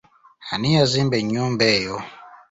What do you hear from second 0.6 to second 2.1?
yazimba ennyumba eyo?